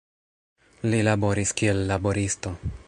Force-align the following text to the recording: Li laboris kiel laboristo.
Li 0.93 1.03
laboris 1.09 1.55
kiel 1.61 1.85
laboristo. 1.95 2.59